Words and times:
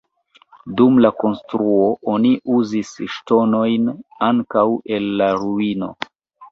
Dum 0.79 0.95
la 1.05 1.11
konstruo 1.23 1.85
oni 2.15 2.33
uzis 2.57 2.97
ŝtonojn 3.17 3.95
ankaŭ 4.33 4.69
el 4.99 5.11
la 5.23 5.31
ruino. 5.45 5.95